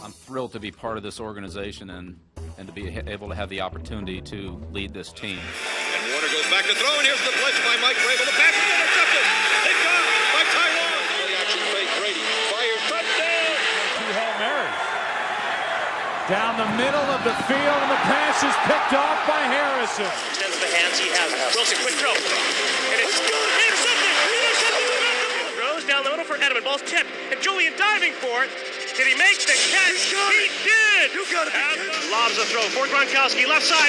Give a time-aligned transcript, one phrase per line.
[0.00, 2.16] I'm thrilled to be part of this organization and,
[2.56, 5.36] and to be able to have the opportunity to lead this team.
[5.36, 8.24] And Warner goes back to throw, and here's the blitz by Mike Vrabel.
[8.24, 9.24] The pass is intercepted.
[9.68, 11.04] It's gone by Tyrone.
[11.12, 11.90] Play action fake.
[12.00, 13.52] Brady fires touchdown.
[14.00, 14.80] Two Hail Marys.
[16.32, 20.08] Down the middle of the field, and the pass is picked off by Harrison.
[20.08, 21.28] Extends the hands he has.
[21.52, 22.16] Wilson, quick throw.
[22.16, 24.12] And it's intercepted.
[24.40, 24.88] Intercepted.
[25.60, 26.64] Throws down the middle for Edelman.
[26.64, 27.12] Ball's tipped.
[27.28, 28.50] And Julian diving for it.
[28.92, 30.12] Did he make the catch?
[30.12, 31.16] He did.
[31.16, 31.54] You got it.
[32.12, 33.48] Lobs the throw for Gronkowski.
[33.48, 33.88] Left side.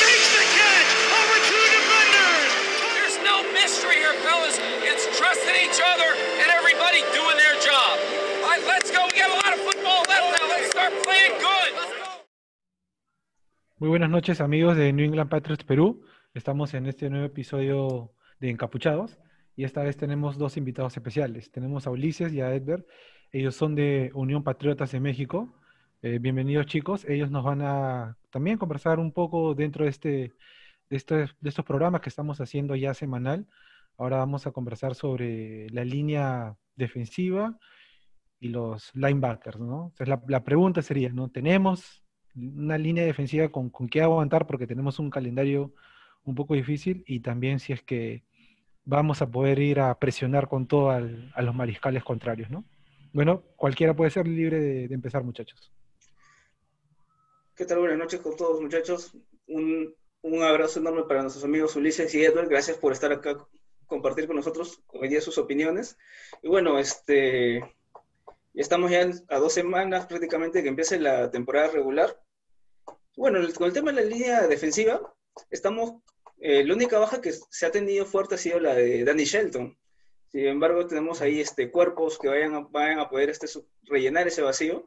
[0.00, 0.90] Makes the catch.
[1.12, 2.48] Over two defenders.
[2.96, 4.56] There's no mystery here, fellas.
[4.80, 6.08] It's trusting each other
[6.40, 8.00] and everybody doing their job.
[8.40, 9.04] All right, let's go.
[9.04, 10.48] We got a lot of football left now.
[10.48, 11.70] Let's start playing good.
[11.76, 12.24] Let's go.
[13.80, 16.00] Muy buenas noches amigos de New England Patriots Perú.
[16.32, 19.18] Estamos en este nuevo episodio de Encapuchados
[19.58, 21.50] y esta vez tenemos dos invitados especiales.
[21.50, 22.86] Tenemos a Ulises y a Edber.
[23.32, 25.52] Ellos son de Unión Patriotas de México.
[26.00, 27.04] Eh, bienvenidos chicos.
[27.06, 30.08] Ellos nos van a también conversar un poco dentro de, este,
[30.88, 33.48] de, estos, de estos programas que estamos haciendo ya semanal.
[33.96, 37.58] Ahora vamos a conversar sobre la línea defensiva
[38.38, 39.92] y los linebackers, ¿no?
[39.98, 41.30] La, la pregunta sería, ¿no?
[41.30, 42.04] ¿Tenemos
[42.36, 45.74] una línea defensiva con, con qué aguantar porque tenemos un calendario
[46.22, 48.27] un poco difícil y también si es que
[48.88, 52.64] vamos a poder ir a presionar con todo al, a los mariscales contrarios, ¿no?
[53.12, 55.70] Bueno, cualquiera puede ser libre de, de, empezar, muchachos.
[57.54, 57.80] ¿Qué tal?
[57.80, 59.14] Buenas noches con todos, muchachos.
[59.46, 62.48] Un, un, abrazo enorme para nuestros amigos Ulises y Edward.
[62.48, 63.36] Gracias por estar acá,
[63.86, 65.98] compartir con nosotros hoy día sus opiniones.
[66.42, 67.62] Y bueno, este,
[68.54, 72.18] estamos ya a dos semanas prácticamente que empiece la temporada regular.
[73.18, 75.14] Bueno, con el tema de la línea defensiva,
[75.50, 76.00] estamos
[76.40, 79.76] eh, la única baja que se ha tenido fuerte ha sido la de Danny Shelton.
[80.28, 83.46] Sin embargo, tenemos ahí este, cuerpos que vayan a, vayan a poder este,
[83.84, 84.86] rellenar ese vacío.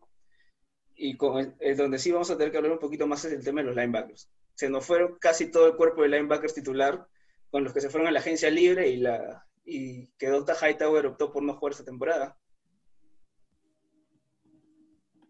[0.95, 3.43] Y con el, donde sí vamos a tener que hablar un poquito más es el
[3.43, 4.29] tema de los linebackers.
[4.53, 7.07] Se nos fueron casi todo el cuerpo de linebackers titular,
[7.49, 10.55] con los que se fueron a la agencia libre y, la, y que Dr.
[10.55, 12.37] Hightower optó por no jugar esta temporada.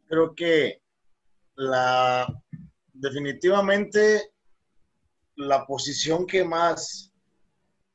[0.08, 0.82] Creo que
[1.56, 2.28] la
[2.94, 4.31] definitivamente
[5.48, 7.12] la posición que más,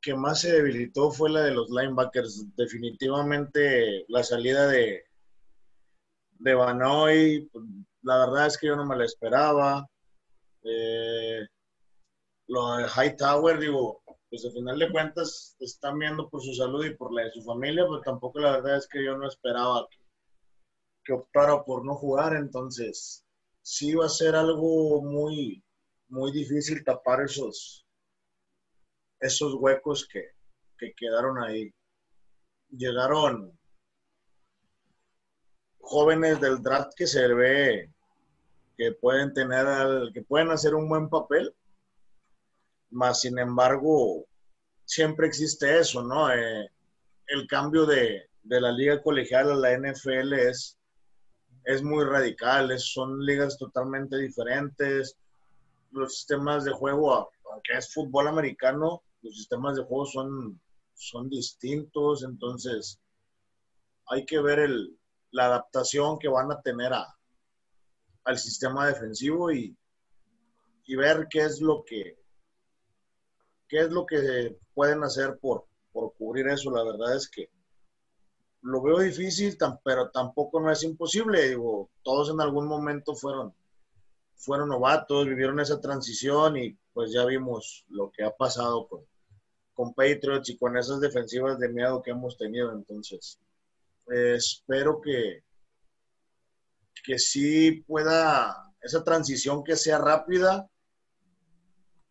[0.01, 2.45] que más se debilitó fue la de los linebackers.
[2.57, 5.05] Definitivamente la salida de,
[6.39, 7.51] de Banoy,
[8.03, 9.87] la verdad es que yo no me la esperaba.
[10.63, 11.47] Eh,
[12.49, 16.95] lo de Hightower, digo, pues al final de cuentas están viendo por su salud y
[16.95, 19.99] por la de su familia, pero tampoco la verdad es que yo no esperaba que,
[21.05, 23.25] que optara por no jugar, entonces
[23.63, 25.65] sí va a ser algo muy,
[26.09, 27.87] muy difícil tapar esos,
[29.21, 30.31] esos huecos que,
[30.79, 31.73] que quedaron ahí.
[32.71, 33.57] Llegaron
[35.81, 37.91] jóvenes del draft que se ve
[38.77, 41.55] que pueden tener, al, que pueden hacer un buen papel,
[42.91, 44.27] más sin embargo,
[44.85, 46.31] siempre existe eso, ¿no?
[46.31, 46.71] Eh,
[47.29, 50.79] el cambio de, de, la liga colegial a la NFL es,
[51.65, 55.17] es muy radical, es, son ligas totalmente diferentes,
[55.97, 60.61] los sistemas de juego, aunque es fútbol americano, los sistemas de juego son,
[60.95, 63.01] son distintos, entonces
[64.07, 64.99] hay que ver el,
[65.31, 67.07] la adaptación que van a tener a,
[68.25, 69.77] al sistema defensivo y,
[70.85, 72.19] y, ver qué es lo que
[73.69, 76.71] qué es lo que pueden hacer por, por cubrir eso.
[76.71, 77.51] La verdad es que
[78.63, 81.49] lo veo difícil, pero tampoco no es imposible.
[81.49, 83.55] Digo, todos en algún momento fueron
[84.37, 89.01] fueron novatos, vivieron esa transición y pues ya vimos lo que ha pasado con,
[89.75, 92.73] con Patriots y con esas defensivas de miedo que hemos tenido.
[92.73, 93.39] Entonces,
[94.11, 95.43] eh, espero que,
[97.05, 100.69] que sí pueda, esa transición que sea rápida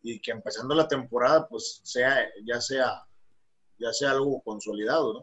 [0.02, 3.02] y que empezando la temporada, pues sea, ya sea,
[3.78, 5.20] ya sea algo consolidado, ¿no?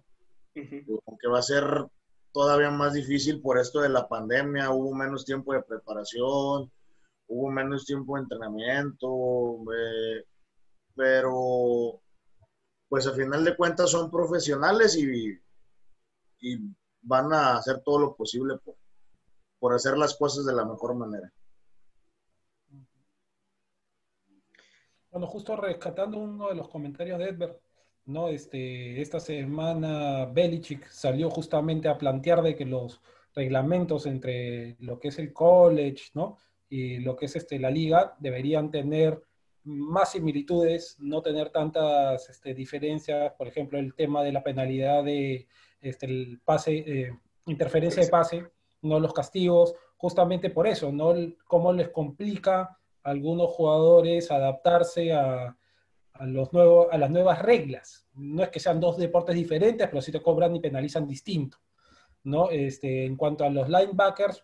[0.55, 1.01] Uh -huh.
[1.07, 1.63] Aunque va a ser
[2.33, 6.71] todavía más difícil por esto de la pandemia, hubo menos tiempo de preparación,
[7.27, 10.25] hubo menos tiempo de entrenamiento, eh,
[10.95, 12.01] pero
[12.87, 15.39] pues al final de cuentas son profesionales y,
[16.39, 16.59] y,
[17.01, 18.75] van a hacer todo lo posible por,
[19.59, 21.33] por hacer las cosas de la mejor manera.
[25.11, 27.59] Bueno, justo rescatando uno de los comentarios de Edbert,
[28.05, 28.29] ¿no?
[28.29, 33.01] Este, esta semana Belichick salió justamente a plantear de que los
[33.35, 36.37] reglamentos entre lo que es el college, ¿no?
[36.73, 39.21] Y lo que es este, la liga deberían tener
[39.63, 45.47] más similitudes, no tener tantas este, diferencias, por ejemplo, el tema de la penalidad de
[45.81, 48.47] este, el pase, eh, interferencia de pase,
[48.81, 51.13] no los castigos, justamente por eso, ¿no?
[51.45, 55.55] Cómo les complica a algunos jugadores adaptarse a,
[56.13, 58.07] a los nuevos, a las nuevas reglas.
[58.15, 61.59] No es que sean dos deportes diferentes, pero sí te cobran y penalizan distinto.
[62.23, 62.49] ¿no?
[62.49, 64.43] Este, en cuanto a los linebackers,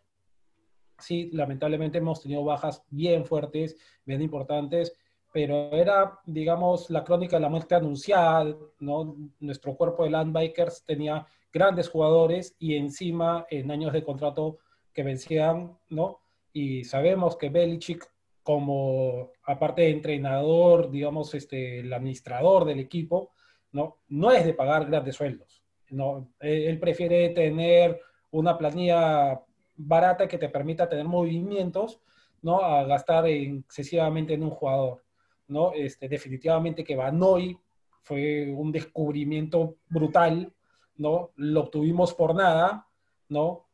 [0.99, 4.95] sí, lamentablemente hemos tenido bajas bien fuertes, bien importantes,
[5.31, 9.15] pero era, digamos, la crónica de la muerte anunciada, ¿no?
[9.39, 14.57] Nuestro cuerpo de linebackers tenía grandes jugadores y encima en años de contrato
[14.93, 16.21] que vencían, ¿no?
[16.51, 18.11] Y sabemos que Belichick,
[18.41, 23.31] como aparte de entrenador, digamos, este, el administrador del equipo,
[23.71, 23.97] ¿no?
[24.07, 26.33] No es de pagar grandes sueldos, ¿no?
[26.39, 27.99] Él prefiere tener
[28.31, 29.41] una planilla
[29.79, 32.01] barata que te permita tener movimientos,
[32.41, 32.61] ¿no?
[32.61, 35.03] A gastar en- excesivamente en un jugador,
[35.47, 35.71] ¿no?
[35.73, 37.57] Este, definitivamente que Banoy
[38.03, 40.51] fue un descubrimiento brutal,
[40.97, 41.31] ¿no?
[41.35, 42.87] Lo obtuvimos por nada,
[43.29, 43.65] ¿no?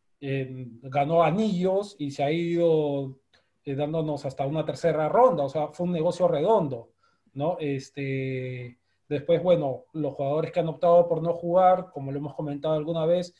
[0.81, 3.19] Ganó anillos y se ha ido
[3.63, 6.89] eh, dándonos hasta una tercera ronda, o sea, fue un negocio redondo,
[7.33, 7.57] ¿no?
[7.59, 12.75] Este, después, bueno, los jugadores que han optado por no jugar, como lo hemos comentado
[12.75, 13.33] alguna vez,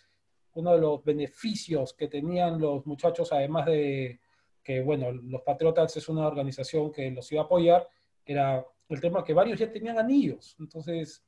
[0.56, 4.20] uno de los beneficios que tenían los muchachos, además de
[4.64, 7.88] que, bueno, los Patriotas es una organización que los iba a apoyar,
[8.26, 10.56] era el tema que varios ya tenían anillos.
[10.60, 11.24] Entonces,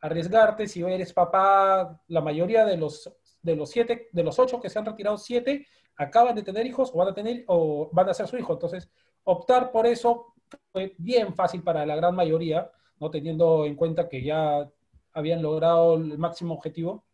[0.00, 3.12] arriesgarte, si eres papá, la mayoría de los,
[3.42, 5.66] de los siete, de los ocho que se han retirado, siete
[5.96, 8.54] acaban de tener hijos o van a tener o van a ser su hijo.
[8.54, 8.90] Entonces,
[9.24, 10.34] optar por eso
[10.72, 14.68] fue bien fácil para la gran mayoría, no teniendo en cuenta que ya
[15.12, 17.04] habían logrado el máximo objetivo.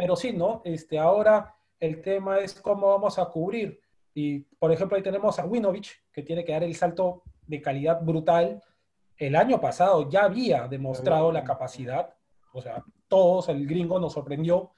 [0.00, 0.62] Pero sí, ¿no?
[0.64, 3.80] Este, ahora el tema es cómo vamos a cubrir.
[4.14, 8.00] Y, por ejemplo, ahí tenemos a Winovich, que tiene que dar el salto de calidad
[8.02, 8.62] brutal.
[9.18, 12.14] El año pasado ya había demostrado la capacidad,
[12.54, 14.70] o sea, todos, el gringo nos sorprendió,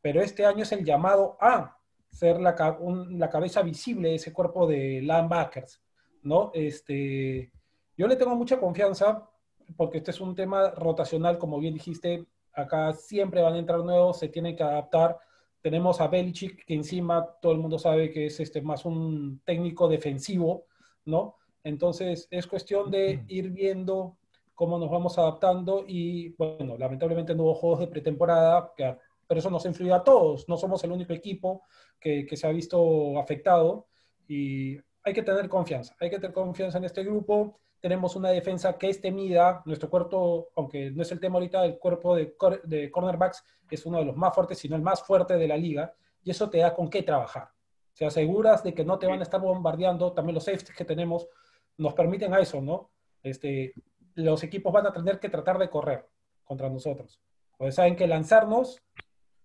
[0.00, 1.76] pero este año es el llamado a
[2.10, 5.82] ser la, un- la cabeza visible de ese cuerpo de linebackers,
[6.22, 6.52] ¿no?
[6.54, 7.50] Este,
[7.96, 9.28] yo le tengo mucha confianza
[9.76, 14.18] porque este es un tema rotacional, como bien dijiste, acá siempre van a entrar nuevos,
[14.18, 15.18] se tienen que adaptar.
[15.60, 19.88] Tenemos a Belichick, que encima todo el mundo sabe que es este, más un técnico
[19.88, 20.66] defensivo,
[21.04, 21.36] ¿no?
[21.64, 24.16] Entonces es cuestión de ir viendo
[24.54, 29.64] cómo nos vamos adaptando y, bueno, lamentablemente no hubo juegos de pretemporada, pero eso nos
[29.64, 31.62] ha influido a todos, no somos el único equipo
[32.00, 33.86] que, que se ha visto afectado
[34.26, 37.60] y hay que tener confianza, hay que tener confianza en este grupo.
[37.80, 41.78] Tenemos una defensa que es temida, nuestro cuerpo, aunque no es el tema ahorita, el
[41.78, 45.36] cuerpo de, cor- de cornerbacks es uno de los más fuertes, sino el más fuerte
[45.36, 45.94] de la liga,
[46.24, 47.50] y eso te da con qué trabajar.
[47.92, 51.28] Se aseguras de que no te van a estar bombardeando, también los safeties que tenemos
[51.76, 52.90] nos permiten a eso, ¿no?
[53.22, 53.74] Este,
[54.14, 56.06] los equipos van a tener que tratar de correr
[56.44, 57.20] contra nosotros.
[57.56, 58.80] Porque saben que lanzarnos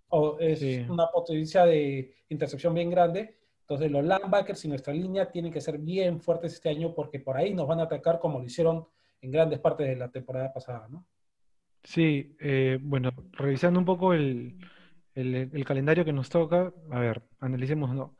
[0.10, 0.86] o es Sí.
[0.90, 3.38] una potencia de intercepción bien grande.
[3.64, 7.38] Entonces los linebackers y nuestra línea tienen que ser bien fuertes este año porque por
[7.38, 8.88] ahí nos van a atacar como lo hicieron
[9.22, 11.06] en grandes partes de la temporada pasada, ¿no?
[11.84, 14.58] Sí, eh, bueno, revisando un poco el,
[15.16, 18.16] el- calendario que nos toca, a ver, analicemos, ¿no?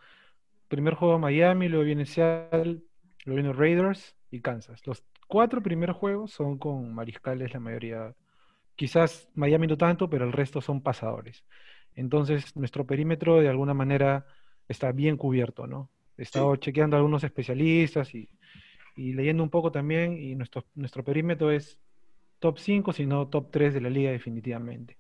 [0.70, 2.82] Primer juego Miami, luego viene Seattle,
[3.26, 4.86] luego viene Raiders y Kansas.
[4.88, 8.16] Los cuatro primeros juegos son con mariscales, la mayoría.
[8.76, 11.44] Quizás Miami no tanto, pero el resto son pasadores.
[11.96, 14.26] Entonces, nuestro perímetro de alguna manera
[14.74, 15.90] está bien cubierto, ¿no?
[16.18, 18.30] He estado chequeando a algunos especialistas y,
[18.96, 21.80] y leyendo un poco también, y nuestro, nuestro perímetro es
[22.40, 24.98] top 5, sino top 3 de la liga definitivamente.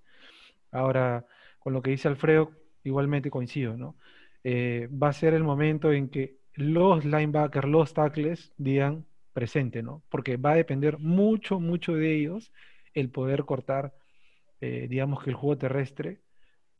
[0.71, 1.25] Ahora,
[1.59, 2.51] con lo que dice Alfredo,
[2.83, 3.95] igualmente coincido, ¿no?
[4.43, 10.03] Eh, va a ser el momento en que los linebackers, los tackles digan presente, ¿no?
[10.09, 12.51] Porque va a depender mucho, mucho de ellos
[12.93, 13.93] el poder cortar,
[14.61, 16.19] eh, digamos que el juego terrestre,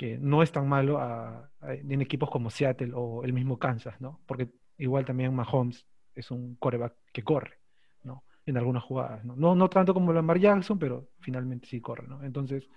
[0.03, 4.01] que no es tan malo a- a- en equipos como Seattle o el mismo Kansas,
[4.01, 4.19] ¿no?
[4.25, 7.53] Porque igual también Mahomes es un quarterback que corre,
[8.03, 8.25] ¿no?
[8.45, 9.33] En algunas jugadas, ¿no?
[9.37, 12.21] No, no tanto como Lamar Jackson, pero finalmente sí corre, ¿no?
[12.21, 12.67] Entonces,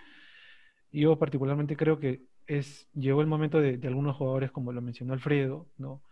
[0.93, 5.13] yo particularmente creo que es, llegó el momento de, de algunos jugadores, como lo mencionó
[5.13, 6.03] Alfredo, ¿no?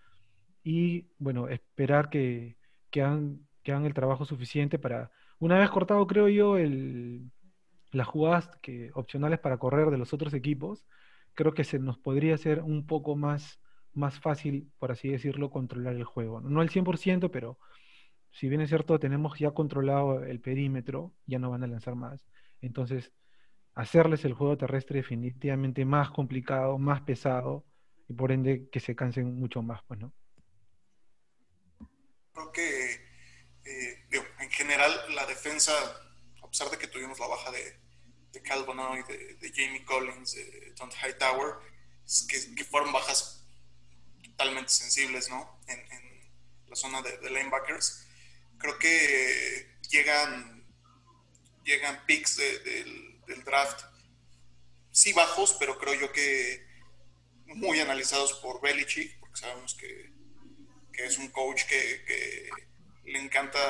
[0.65, 2.57] Y bueno, esperar que,
[2.91, 7.31] que hagan, que hagan el trabajo suficiente para, una vez cortado, creo yo, el,
[7.93, 10.85] las jugadas que, opcionales para correr de los otros equipos,
[11.35, 13.61] creo que se nos podría hacer un poco más,
[13.93, 16.41] más fácil, por así decirlo, controlar el juego.
[16.41, 17.59] No al 100%, pero
[18.31, 22.25] si bien es cierto, tenemos ya controlado el perímetro, ya no van a lanzar más.
[22.61, 23.13] Entonces,
[23.75, 27.65] hacerles el juego terrestre definitivamente más complicado, más pesado,
[28.09, 30.13] y por ende que se cansen mucho más, pues, ¿no?
[32.33, 32.95] Creo que,
[33.65, 34.07] eh,
[34.41, 35.73] en general, la defensa,
[36.43, 37.84] a pesar de que tuvimos la baja de,
[38.35, 41.55] de Calvin Hoy, de, de Jamie Collins, de Don't Hightower,
[42.29, 43.47] que, que fueron bajas
[44.23, 45.61] totalmente sensibles, ¿no?
[45.69, 46.31] En, en
[46.69, 48.07] la zona de, de, linebackers.
[48.59, 50.67] Creo que llegan,
[51.65, 53.85] llegan picks de, del, del draft,
[54.91, 56.67] sí bajos, pero creo yo que
[57.47, 60.13] muy analizados por Belichick, porque sabemos que,
[60.93, 62.51] que es un coach que, que,
[63.05, 63.61] le encanta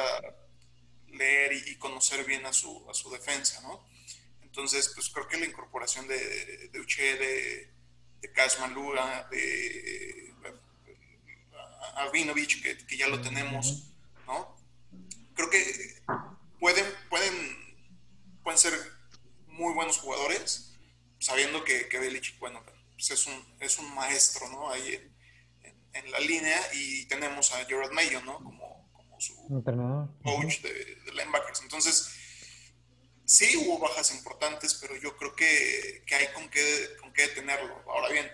[1.09, 3.85] leer y, conocer bien a su, a su defensa, ¿no?
[4.55, 7.73] Entonces, pues creo que la incorporación de, de Uche, de,
[8.21, 10.33] de Kaz Malura, de
[11.97, 13.91] Arvinovich, que, que, ya lo tenemos,
[14.29, 14.57] ¿no?
[15.35, 15.97] Creo que
[16.61, 17.35] pueden, pueden,
[18.45, 18.75] pueden ser
[19.49, 20.73] muy buenos jugadores,
[21.19, 24.71] sabiendo que, que Belichick, bueno, pues es, un, es un maestro, ¿no?
[24.71, 25.17] Ahí en,
[25.65, 28.37] en, en, la línea y tenemos a Gerard Mayo, ¿no?
[28.37, 29.35] Como, como su
[30.23, 31.61] coach de, de linebackers.
[31.63, 32.14] Entonces,
[33.25, 37.83] sí hubo bajas importantes, pero yo creo que, que hay con qué, con qué detenerlo.
[37.87, 38.31] Ahora bien,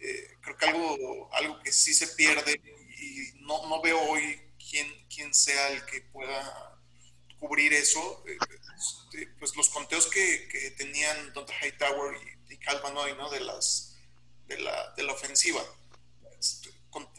[0.00, 2.60] eh, creo que algo, algo que sí se pierde
[2.98, 6.80] y no, no veo hoy quién, quién sea el que pueda
[7.38, 12.16] cubrir eso, eh, pues los conteos que, que tenían Dante Hightower
[12.48, 13.30] y, y Cal Vanoy, ¿no?
[13.30, 13.96] De, las,
[14.46, 15.64] de, la, de la ofensiva.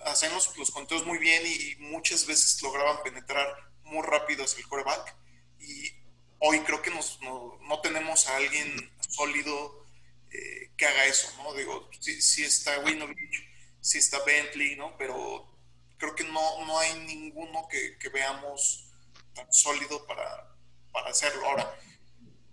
[0.04, 3.48] Hacemos los conteos muy bien y, y muchas veces lograban penetrar
[3.84, 5.16] muy rápido hacia el quarterback
[5.60, 5.99] y
[6.40, 9.86] hoy creo que nos, no, no, tenemos a alguien sólido
[10.32, 11.54] eh, que haga eso, ¿no?
[11.54, 13.48] Digo, sí, sí está Winovich,
[13.82, 14.98] sí está Bentley, ¿no?
[14.98, 15.50] Pero
[15.98, 18.88] creo que no, no hay ninguno que, veamos
[19.36, 20.56] tan sólido para,
[20.92, 21.46] para hacerlo.
[21.46, 21.76] Ahora,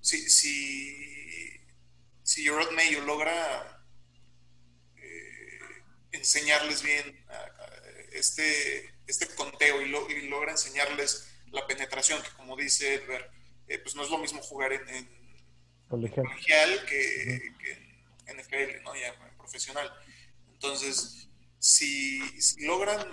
[0.01, 1.61] si, si,
[2.23, 3.85] si Mayo logra
[4.97, 5.61] eh,
[6.13, 7.25] enseñarles bien
[8.13, 13.31] este, este conteo y, lo, y logra enseñarles la penetración, que como dice Edward,
[13.69, 15.09] eh, pues no es lo mismo jugar en, en
[15.89, 16.27] colegial.
[16.87, 17.73] que, que,
[18.27, 18.95] en NFL, ¿no?
[18.97, 19.93] Ya en profesional.
[20.53, 23.07] Entonces, si, si, logran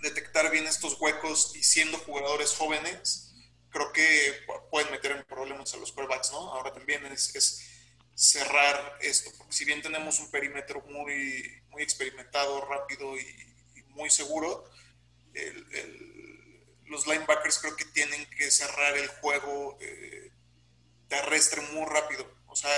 [0.00, 3.34] detectar bien estos huecos y siendo jugadores jóvenes,
[3.70, 4.34] creo que
[4.70, 6.52] pueden meter en problemas a los quarterbacks, ¿no?
[6.52, 7.68] Ahora también es, es
[8.14, 13.22] cerrar esto, porque si bien tenemos un perímetro muy, muy experimentado, rápido y,
[13.76, 14.64] y muy seguro,
[15.34, 16.11] el, el,
[16.92, 20.30] los linebackers creo que tienen que cerrar el juego eh,
[21.08, 22.24] terrestre muy rápido.
[22.46, 22.70] O sea,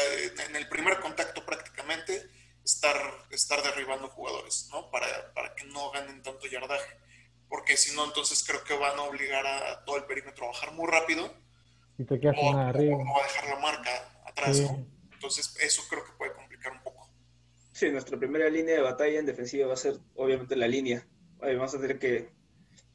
[0.46, 2.30] en el primer contacto prácticamente
[2.64, 2.96] estar,
[3.30, 4.88] estar derribando jugadores, ¿no?
[4.90, 6.96] Para, para que no ganen tanto yardaje.
[7.48, 10.72] Porque si no, entonces creo que van a obligar a todo el perímetro a bajar
[10.72, 11.34] muy rápido.
[11.98, 12.96] Y te quedas o, arriba.
[12.96, 14.62] o, a dejar la marca atrás, sí.
[14.62, 14.86] ¿no?
[15.12, 17.10] Entonces, eso creo que puede complicar un poco.
[17.72, 21.04] Sí, nuestra primera línea de batalla en defensiva va a ser, obviamente, la línea.
[21.40, 22.32] Vamos a tener que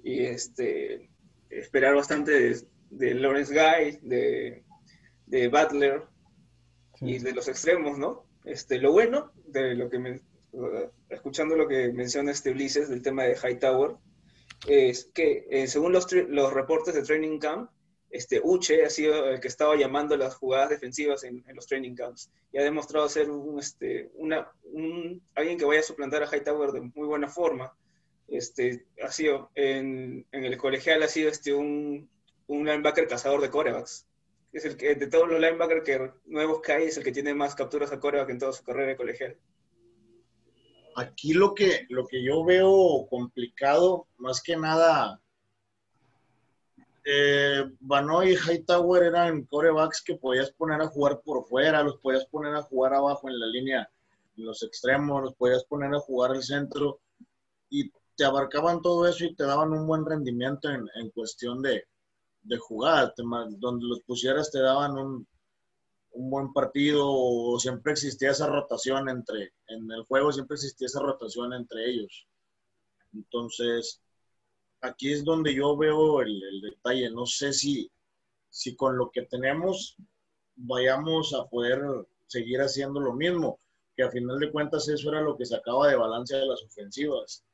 [0.03, 1.08] y este,
[1.49, 4.63] esperar bastante de, de Lawrence Guy, de,
[5.25, 6.03] de Butler
[6.95, 7.05] sí.
[7.05, 8.25] y de los extremos, ¿no?
[8.45, 10.21] Este, lo bueno de lo que me,
[11.09, 13.95] escuchando lo que menciona este Ulises del tema de Hightower
[14.67, 17.69] es que eh, según los, los reportes de Training Camp,
[18.09, 21.95] este Uche ha sido el que estaba llamando las jugadas defensivas en, en los training
[21.95, 26.25] camps y ha demostrado ser un, este, una, un, alguien que vaya a suplantar a
[26.27, 27.73] Hightower de muy buena forma
[28.31, 32.09] este, ha sido en, en, el colegial ha sido este, un,
[32.47, 34.05] un linebacker cazador de corebacks.
[34.51, 37.55] Es el que de todos los linebackers que nuevos que es el que tiene más
[37.55, 39.37] capturas a coreback en toda su carrera de colegial.
[40.95, 45.21] Aquí lo que, lo que yo veo complicado, más que nada,
[47.05, 52.25] eh, Banoy y Hightower eran corebacks que podías poner a jugar por fuera, los podías
[52.25, 53.89] poner a jugar abajo en la línea,
[54.35, 56.99] en los extremos, los podías poner a jugar al centro
[57.69, 61.85] y te abarcaban todo eso y te daban un buen rendimiento en, en cuestión de,
[62.41, 63.13] de jugar.
[63.15, 65.25] Donde los pusieras te daban un,
[66.11, 70.99] un, buen partido o siempre existía esa rotación entre, en el juego siempre existía esa
[70.99, 72.27] rotación entre ellos.
[73.13, 74.01] Entonces,
[74.81, 77.09] aquí es donde yo veo el, el detalle.
[77.11, 77.89] No sé si,
[78.49, 79.95] si con lo que tenemos
[80.57, 81.81] vayamos a poder
[82.27, 83.61] seguir haciendo lo mismo,
[83.95, 87.45] que a final de cuentas eso era lo que sacaba de balance de las ofensivas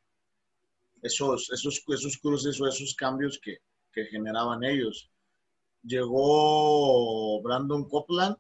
[1.02, 3.58] esos, esos, esos cruces o esos cambios que,
[3.92, 5.10] que generaban ellos.
[5.84, 8.38] Llegó Brandon Copland,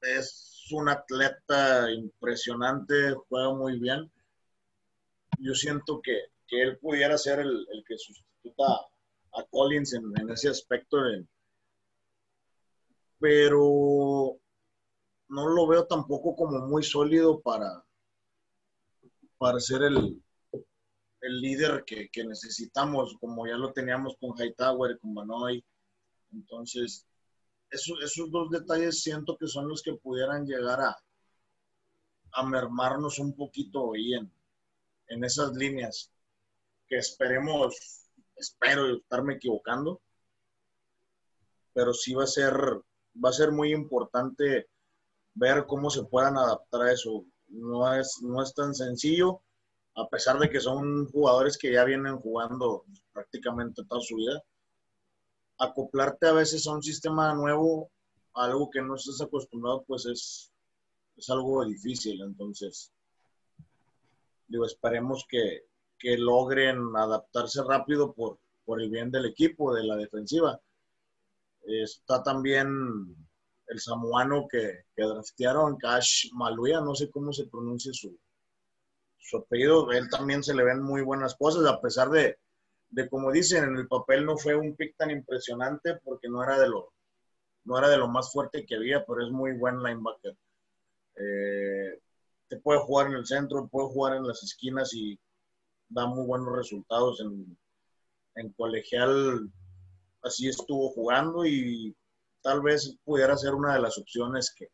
[0.00, 4.10] es un atleta impresionante, juega muy bien.
[5.38, 8.64] Yo siento que, que él pudiera ser el, el que sustituta
[9.34, 10.98] a Collins en, ese aspecto,
[13.18, 14.36] pero
[15.28, 17.84] no lo veo tampoco como muy sólido para,
[19.38, 20.22] para ser el,
[21.22, 25.64] el líder que, que, necesitamos, como ya lo teníamos con Hightower, con Banoy.
[26.32, 27.06] Entonces,
[27.70, 30.96] eso, esos dos detalles siento que son los que pudieran llegar a,
[32.32, 34.30] a mermarnos un poquito ahí en,
[35.08, 36.10] en esas líneas
[36.88, 40.00] que esperemos, espero estarme equivocando,
[41.72, 44.68] pero sí va a ser, va a ser muy importante
[45.34, 47.24] ver cómo se puedan adaptar a eso.
[47.48, 49.42] No es, no es tan sencillo,
[49.94, 54.42] a pesar de que son jugadores que ya vienen jugando prácticamente toda su vida.
[55.58, 57.90] Acoplarte a veces a un sistema nuevo,
[58.34, 60.52] a algo que no estás acostumbrado, pues es,
[61.16, 62.22] es algo difícil.
[62.22, 62.92] Entonces,
[64.48, 65.66] digo, esperemos que,
[65.98, 70.58] que logren adaptarse rápido por, por el bien del equipo, de la defensiva.
[71.64, 73.14] Está también
[73.68, 78.18] el samuano que, que draftearon, Cash Maluya, no sé cómo se pronuncia su,
[79.22, 79.90] su apellido.
[79.92, 82.38] Él también se le ven muy buenas cosas, a pesar de,
[82.90, 86.58] de, como dicen, en el papel no fue un pick tan impresionante porque no era
[86.58, 86.92] de lo,
[87.64, 90.36] no era de lo más fuerte que había, pero es muy buen linebacker.
[91.16, 92.00] Eh,
[92.48, 95.18] te puede jugar en el centro, puede jugar en las esquinas y
[95.88, 97.56] da muy buenos resultados en,
[98.34, 99.50] en colegial.
[100.22, 101.96] Así estuvo jugando y
[102.42, 104.68] tal vez pudiera ser una de las opciones que,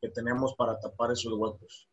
[0.00, 1.88] que tenemos para tapar esos huecos.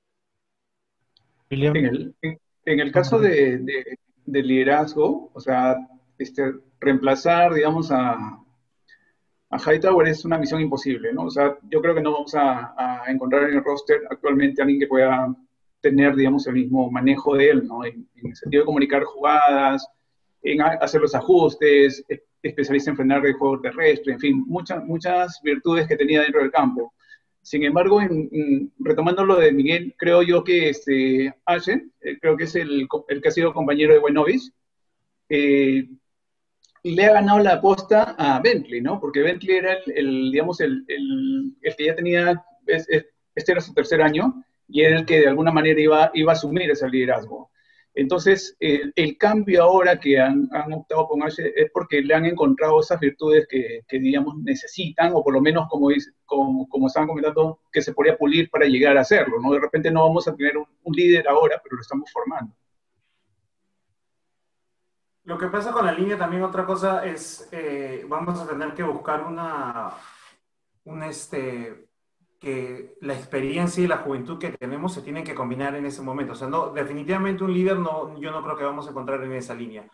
[1.52, 5.76] En el, en el caso de, de, de, liderazgo, o sea,
[6.18, 8.40] este, reemplazar, digamos, a,
[9.50, 11.24] a Hightower es una misión imposible, ¿no?
[11.24, 14.80] O sea, yo creo que no vamos a, encontrar en el roster actualmente a alguien
[14.80, 15.36] que pueda
[15.82, 17.84] tener, digamos, el mismo manejo de él, ¿no?
[17.84, 19.86] En, en el sentido de comunicar jugadas,
[20.44, 22.04] en hacer los ajustes,
[22.42, 26.52] especialista en frenar el juego terrestre, en fin, muchas, muchas virtudes que tenía dentro del
[26.52, 26.94] campo.
[27.42, 32.44] Sin embargo, en, retomando lo de Miguel, creo yo que este, Ashen, eh, creo que
[32.44, 32.88] es el,
[33.22, 34.54] que ha sido compañero de Buenovis,
[35.30, 35.88] eh,
[36.84, 39.00] le ha ganado la aposta a Bentley, ¿no?
[39.00, 42.88] Porque Bentley era el, digamos, el, el, que ya tenía, es,
[43.36, 46.36] este era su tercer año, y era el que de alguna manera iba, iba a
[46.36, 47.52] asumir ese liderazgo.
[47.94, 52.80] Entonces, el, cambio ahora que han, han, optado con Ashe es porque le han encontrado
[52.80, 55.90] esas virtudes que, que digamos, necesitan, o por lo menos, como,
[56.26, 59.52] como, como, estaban comentando, que se podría pulir para llegar a hacerlo, ¿no?
[59.52, 62.56] De repente no vamos a tener un, un líder ahora, pero lo estamos formando.
[65.24, 68.84] Lo que pasa con la línea también otra cosa es, eh, vamos a tener que
[68.84, 69.92] buscar una,
[70.86, 71.90] un este,
[72.42, 76.34] que la experiencia y la juventud que tenemos se tienen que combinar en ese momento.
[76.34, 79.34] O sea, no, definitivamente un líder no, yo no creo que vamos a encontrar en
[79.34, 79.88] esa línea.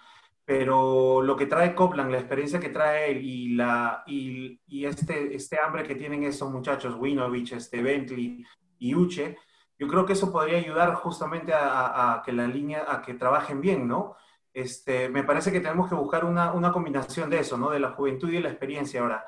[0.46, 5.36] Pero lo que trae Copland, la experiencia que trae él y, la, y, y este,
[5.36, 8.46] este hambre que tienen esos muchachos, Winovich, este Bentley
[8.80, 9.38] y Uche,
[9.78, 13.16] yo creo que eso podría ayudar justamente a, a, a, que la línea, a que
[13.16, 14.16] trabajen bien, ¿no?
[14.54, 17.72] Este, me parece que tenemos que buscar una, una combinación de eso, ¿no?
[17.72, 19.26] De la juventud y la experiencia ahora.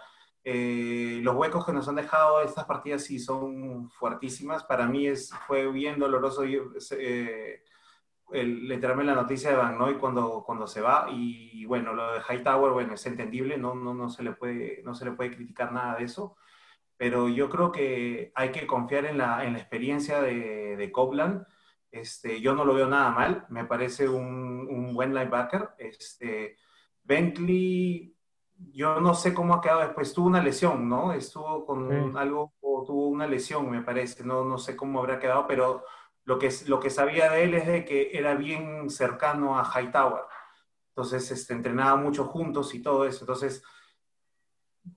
[0.52, 4.64] Eh, los huecos que nos han dejado estas partidas sí son fuertísimas.
[4.64, 7.64] Para mí es, fue bien doloroso eh,
[8.32, 11.06] el, leerme la noticia de Van Noy cuando, cuando se va.
[11.12, 14.96] Y bueno, lo de Hightower, bueno, es entendible, no, no, no, se le puede, no
[14.96, 16.36] se le puede criticar nada de eso.
[16.98, 21.46] Pero yo creo que hay que confiar en la, en la experiencia de, de Copland.
[21.92, 25.76] Este, yo no lo veo nada mal, me parece un, un buen linebacker.
[25.78, 26.58] Este,
[27.04, 28.16] Bentley
[28.74, 30.14] yo no sé cómo ha quedado después.
[30.14, 31.14] Tuvo una lesión, ¿no?
[31.14, 32.18] Estuvo con sí.
[32.18, 34.24] algo, o tuvo una lesión, me parece.
[34.24, 35.84] No, no sé cómo habrá quedado, pero
[36.26, 40.24] lo que, lo que sabía de él es de que era bien cercano a Hightower.
[40.90, 43.22] Entonces, este, entrenaba mucho juntos y todo eso.
[43.22, 43.64] Entonces,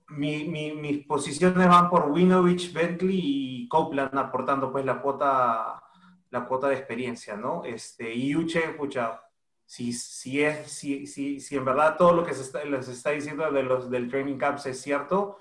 [0.09, 5.81] mi, mi, mis posiciones van por Winovich, Bentley y Copeland aportando pues la cuota,
[6.29, 7.63] la cuota de experiencia, ¿no?
[7.63, 9.22] Este, y Uche, pucha,
[9.73, 13.09] si, si, es, si, si, si en verdad todo lo que se está, les está
[13.09, 15.39] diciendo de los, del training camps es cierto,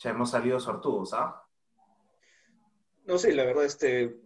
[0.00, 1.44] ya hemos salido sortudos, ¿ah?
[3.04, 4.16] No sé, la verdad, este,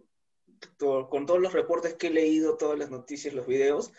[0.75, 3.93] todo, con todos los reportes que he leído, todas las noticias, los videos,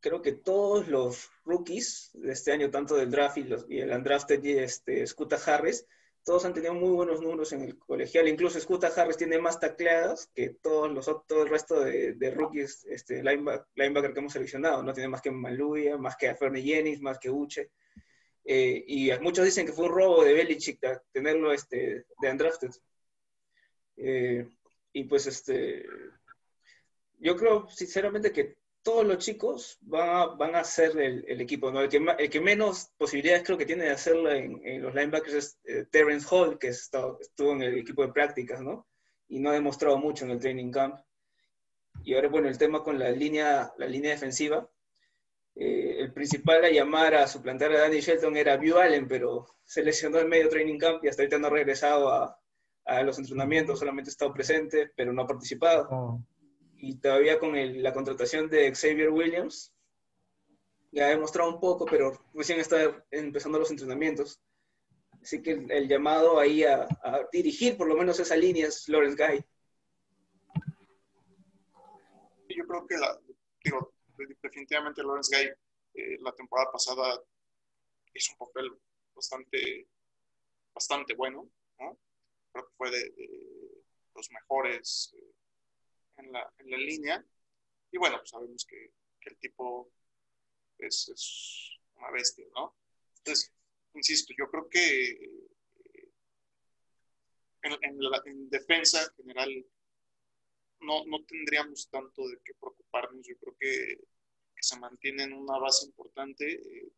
[0.00, 3.90] creo que todos los rookies de este año, tanto del draft y, los, y el
[3.90, 5.86] undrafted y este, Scuta Harris,
[6.30, 8.28] todos han tenido muy buenos números en el colegial.
[8.28, 13.20] Incluso Scuta Harris tiene más tacleadas que todos los todo el resto de, rookies este,
[13.20, 14.80] linebacker, que hemos seleccionado.
[14.84, 17.72] No tiene más que Maluya, más que Fernie Jennings, más que Uche.
[18.44, 20.78] Eh, y muchos dicen que fue un robo de Belichick
[21.10, 22.70] tenerlo este, de undrafted.
[23.96, 24.48] Eh,
[24.92, 25.84] y pues este,
[27.18, 31.70] yo creo sinceramente que todos los chicos van a, van ser el, equipo.
[31.70, 31.80] ¿no?
[31.80, 36.26] El, que, menos posibilidades creo que tiene de hacerlo en, los linebackers es eh, Terrence
[36.30, 38.86] Hall, que está, estuvo en el equipo de prácticas, ¿no?
[39.28, 40.96] Y no ha demostrado mucho en el training camp.
[42.02, 44.68] Y ahora, bueno, el tema con la línea, defensiva.
[45.54, 49.82] Eh, el principal a llamar a suplantar a Danny Shelton era View Allen, pero se
[49.82, 52.40] lesionó en medio training camp y hasta ahorita no ha regresado a,
[52.86, 55.88] a los entrenamientos, solamente ha estado presente, pero no ha participado.
[55.90, 56.20] Oh.
[56.82, 59.72] Y todavía con el- la contratación de Xavier Williams,
[60.92, 64.40] ya ha demostrado un poco, pero recién está empezando los entrenamientos.
[65.22, 68.88] Así que el, el llamado ahí a, a dirigir por lo menos esa línea es
[68.88, 69.44] Lawrence Guy.
[72.56, 73.18] Yo creo que la,
[73.62, 75.46] digo, de- definitivamente Lawrence Guy
[75.94, 77.20] eh, la temporada pasada
[78.14, 78.70] hizo un papel
[79.14, 79.86] bastante,
[80.74, 81.98] bastante bueno, ¿no?
[82.52, 85.32] Creo que fue de, de los mejores eh,
[86.20, 87.24] en, la, en la línea.
[87.90, 89.92] Y bueno, pues sabemos que, el tipo
[90.78, 92.74] es, es una bestia, ¿no?
[93.18, 93.52] Entonces,
[93.94, 96.12] insisto, yo creo que eh,
[97.62, 99.66] en, defensa en general
[100.80, 103.26] no, no tendríamos tanto de qué preocuparnos.
[103.26, 103.98] Yo creo que,
[104.62, 106.52] se mantiene en una base importante.
[106.52, 106.92] eh,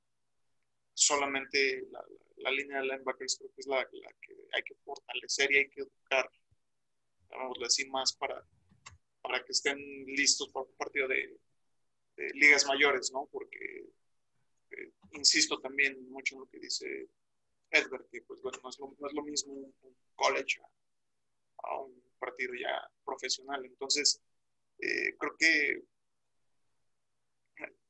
[0.94, 2.04] solamente la,
[2.42, 5.68] la línea de linebackers creo que es la, la que hay que fortalecer y hay
[5.70, 6.30] que educar,
[7.30, 8.44] vamos a decir, más para,
[9.22, 11.38] para que estén listos para un partido de,
[12.34, 13.26] ligas mayores, ¿no?
[13.32, 13.88] Porque,
[14.70, 17.08] eh, insisto también mucho en lo que dice
[17.70, 20.60] Edward, que pues bueno, no es lo, mismo un college
[21.64, 23.64] a, un partido ya profesional.
[23.64, 24.20] Entonces,
[24.78, 25.82] eh, creo que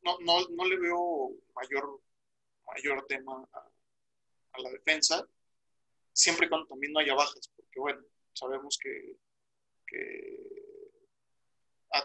[0.02, 2.00] no, no, no le veo mayor,
[2.66, 5.26] mayor tema a, la defensa,
[6.12, 8.02] siempre y cuando también no haya bajas, porque bueno,
[8.34, 9.16] sabemos que
[11.92, 12.05] a,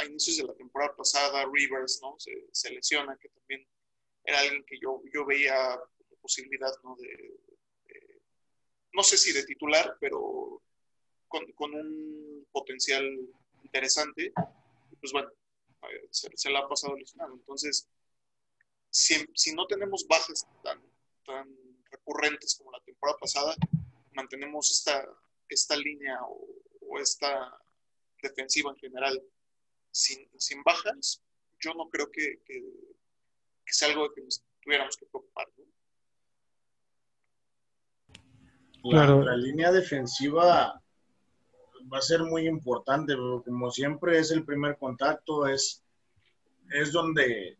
[0.00, 2.16] a- inicios de la temporada pasada Rivers ¿no?
[2.18, 3.66] se, se lesiona, que también
[4.24, 5.78] era alguien que yo, yo veía
[6.20, 6.96] posibilidad ¿no?
[6.96, 8.22] de, de-
[8.92, 10.62] no sé si de titular, pero
[11.28, 13.04] con, con un potencial
[13.62, 14.32] interesante.
[15.00, 15.28] Pues bueno,
[15.82, 17.34] eh, se, se la ha pasado lesionado.
[17.34, 17.88] Entonces,
[18.90, 20.80] si, si no tenemos bajas tan,
[21.24, 21.56] tan
[21.90, 23.54] recurrentes como la temporada pasada,
[24.14, 25.06] mantenemos esta,
[25.48, 26.46] esta línea o,
[26.88, 27.56] o esta
[28.28, 29.22] defensiva en general
[29.90, 31.22] sin, sin bajas,
[31.60, 32.60] yo no creo que, que,
[33.64, 35.46] que sea algo de que nos tuviéramos que preocupar.
[35.56, 35.64] ¿no?
[38.84, 39.22] La, Claro.
[39.22, 40.80] la línea defensiva
[41.92, 45.82] va a ser muy importante, pero como siempre es el primer contacto, es,
[46.70, 47.58] es donde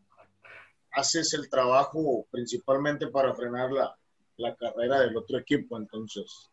[0.92, 3.96] haces el trabajo principalmente para frenar la,
[4.36, 5.76] la carrera del otro equipo.
[5.76, 6.50] Entonces,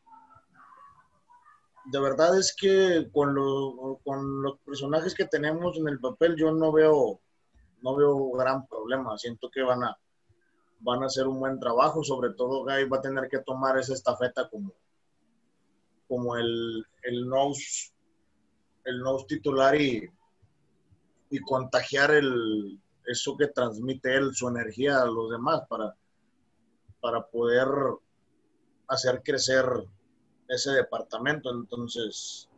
[1.85, 6.51] de verdad es que con, lo- con los personajes que tenemos en el papel, yo
[6.51, 7.19] no veo,
[7.81, 9.17] no veo gran problema.
[9.17, 9.97] Siento que van a,
[10.79, 12.03] van a hacer un buen trabajo.
[12.03, 14.71] Sobre todo, Guy va a tener que tomar esa estafeta como,
[16.07, 17.91] como el, el nose,
[18.85, 20.09] el nose titular y,
[21.29, 25.93] y contagiar el, eso que transmite él, su energía a los demás para,
[27.01, 27.67] para poder
[28.87, 29.65] hacer crecer
[30.47, 31.51] ese departamento.
[31.51, 32.49] Entonces,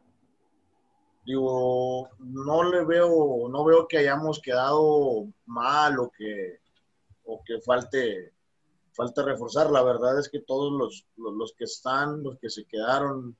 [1.25, 6.59] digo, no le veo, no veo que hayamos quedado mal o que,
[7.25, 8.33] o que falte,
[8.93, 9.71] falte reforzar.
[9.71, 13.35] La verdad es que todos los, los, que están, los que se quedaron,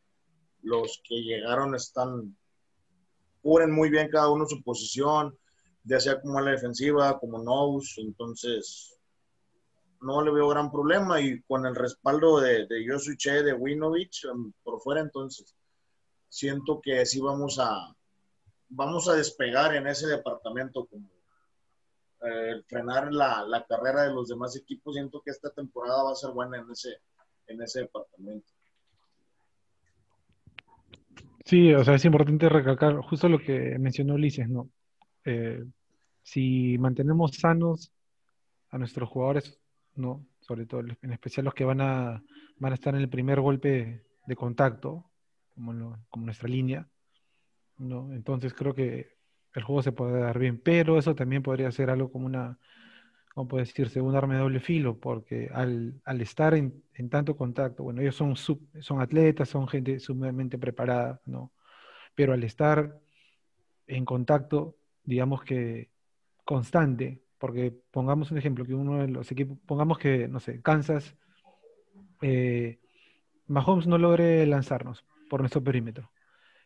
[0.62, 2.36] los que llegaron están,
[3.42, 5.38] cubren muy bien cada uno su posición,
[5.84, 8.95] ya sea como en la defensiva, como nose, entonces
[10.02, 14.26] no le veo gran problema y con el respaldo de, de Josu Che, de Winovich
[14.26, 15.56] um, por fuera, entonces
[16.30, 17.96] siento que sí vamos a
[18.70, 21.10] vamos a despegar en ese departamento como
[22.22, 26.16] eh, frenar la, la carrera de los demás equipos, siento que esta temporada va a
[26.16, 26.98] ser buena en ese,
[27.48, 28.52] en ese departamento.
[31.46, 34.72] Sí, o sea, es importante recalcar justo lo que mencionó Ulises, ¿no?
[35.26, 35.64] Eh,
[36.24, 37.92] si mantenemos sanos
[38.72, 39.60] a nuestros jugadores,
[39.96, 40.26] ¿no?
[40.42, 42.24] Sobre todo, en especial los que van a,
[42.58, 45.06] van a estar en el primer golpe de contacto,
[45.56, 46.88] como, lo- como nuestra línea,
[47.78, 48.12] ¿no?
[48.14, 49.16] Entonces creo que
[49.54, 52.60] el juego se puede dar bien, pero eso también podría ser algo como una,
[53.34, 54.02] ¿cómo puede decirse?
[54.02, 58.16] Un arma de doble filo, porque al, al estar en, en tanto contacto, bueno, ellos
[58.16, 61.54] son, sub- son atletas, son gente sumamente preparada, ¿no?
[62.16, 63.00] Pero al estar
[63.88, 65.92] en contacto, digamos que
[66.46, 71.16] constante, porque pongamos un ejemplo, que uno de los equipos, pongamos que, no sé, Kansas,
[72.24, 72.80] eh,
[73.46, 76.10] Mahomes no logre lanzarnos por nuestro perímetro.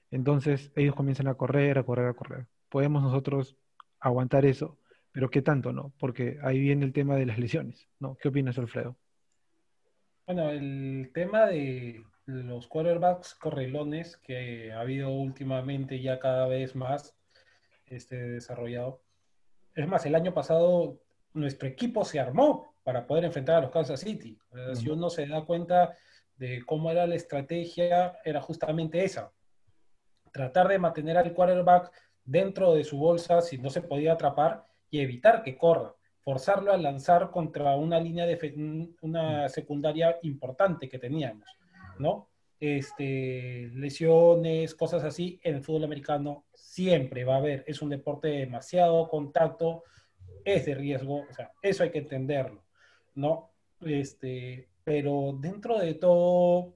[0.09, 2.47] Entonces ellos comienzan a correr, a correr, a correr.
[2.69, 3.57] Podemos nosotros
[3.99, 4.77] aguantar eso,
[5.11, 5.91] pero ¿qué tanto no?
[5.99, 8.15] Porque ahí viene el tema de las lesiones, ¿no?
[8.15, 8.95] ¿Qué opinas, Alfredo?
[10.27, 17.17] Bueno, el tema de los quarterbacks correlones que ha habido últimamente ya cada vez más
[17.87, 19.01] este, desarrollado.
[19.75, 20.99] Es más, el año pasado
[21.33, 24.37] nuestro equipo se armó para poder enfrentar a los Kansas City.
[24.73, 25.95] Si uno se da cuenta
[26.37, 29.31] de cómo era la estrategia era justamente esa.
[30.31, 31.91] Tratar de mantener al quarterback
[32.23, 36.77] dentro de su bolsa si no se podía atrapar y evitar que corra, forzarlo a
[36.77, 41.47] lanzar contra una línea de una secundaria importante que teníamos,
[41.97, 42.28] ¿no?
[42.59, 48.27] Este, lesiones, cosas así, en el fútbol americano siempre va a haber, es un deporte
[48.27, 49.83] de demasiado contacto,
[50.43, 52.63] es de riesgo, o sea, eso hay que entenderlo,
[53.15, 53.51] ¿no?
[53.81, 56.73] Este, pero dentro de todo,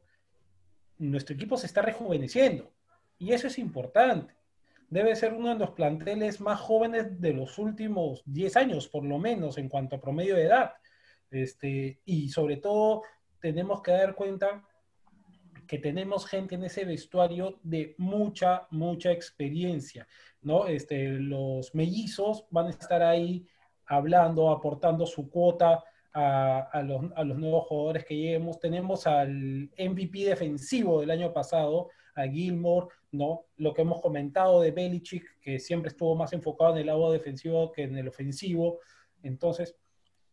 [1.00, 2.72] nuestro equipo se está rejuveneciendo
[3.17, 4.34] y eso es importante.
[4.89, 9.17] Debe ser uno de los planteles más jóvenes de los últimos 10 años, por lo
[9.17, 10.74] menos, en cuanto a promedio de edad.
[11.32, 13.02] Este, y sobre todo,
[13.39, 14.63] tenemos que dar cuenta
[15.74, 20.08] que tenemos gente en ese vestuario de mucha, mucha experiencia,
[20.44, 20.68] ¿no?
[20.68, 23.48] Este, los mellizos van a estar ahí
[23.88, 25.84] hablando, aportando su cuota
[26.14, 28.60] a, los, a, los, nuevos jugadores que lleguemos.
[28.60, 33.46] Tenemos al MVP defensivo del año pasado, a Gilmore, ¿no?
[33.58, 37.72] Lo que hemos comentado de Belichick, que siempre estuvo más enfocado en el lado defensivo
[37.72, 38.78] que en el ofensivo.
[39.24, 39.76] Entonces,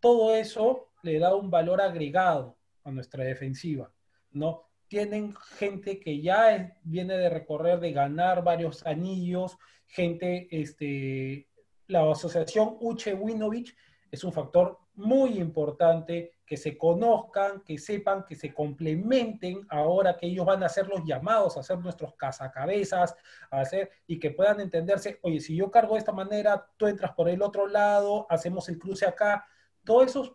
[0.00, 3.90] todo eso le da un valor agregado a nuestra defensiva,
[4.32, 4.69] ¿no?
[4.90, 11.46] Tienen gente que ya viene de recorrer, de ganar varios anillos, gente, este,
[11.86, 13.76] la asociación Uche Winovich
[14.10, 20.26] es un factor muy importante que se conozcan, que sepan, que se complementen ahora que
[20.26, 23.14] ellos van a ser los llamados a ser nuestros cazacabezas,
[23.48, 27.12] a hacer y que puedan entenderse, oye, si yo cargo de esta manera, tú entras
[27.12, 29.46] por el otro lado, hacemos el cruce acá,
[29.84, 30.32] todas esas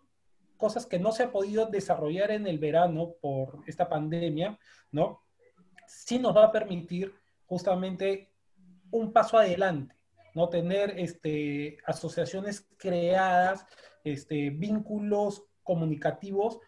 [0.56, 4.58] cosas que no se ha podido desarrollar en el verano por esta pandemia,
[4.92, 5.22] ¿no?
[5.86, 7.12] Sí nos va a permitir
[7.46, 8.30] justamente
[8.90, 9.96] un paso adelante
[10.36, 10.50] ¿no?
[10.50, 13.64] Tener este, asociaciones creadas,
[14.04, 16.60] este, vínculos comunicativos,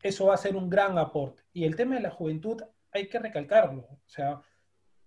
[0.00, 1.42] eso va a ser un gran aporte.
[1.52, 3.80] Y el tema de la juventud hay que recalcarlo.
[3.90, 4.40] O sea,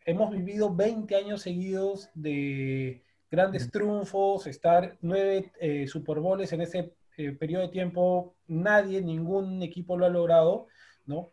[0.03, 6.93] hemos vivido 20 años seguidos de grandes triunfos, estar nueve eh, Super Bowls en ese
[7.19, 10.67] eh, periodo de tiempo, nadie, ningún equipo lo ha logrado,
[11.05, 11.31] ¿no?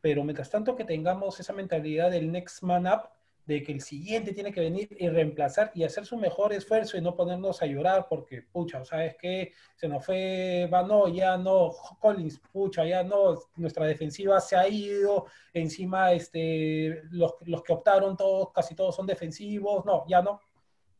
[0.00, 3.08] Pero mientras tanto que tengamos esa mentalidad del next man up,
[3.48, 7.00] de que el siguiente tiene que venir y reemplazar y hacer su mejor esfuerzo y
[7.00, 9.52] no ponernos a llorar porque, pucha, ¿sabes qué?
[9.74, 15.24] Se nos fue Vano, ya no, Collins, pucha, ya no, nuestra defensiva se ha ido,
[15.54, 20.42] encima este, los, los que optaron todos, casi todos son defensivos, no, ya no.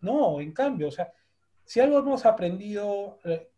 [0.00, 1.12] No, en cambio, o sea,
[1.64, 3.50] si algo hemos aprendido eh,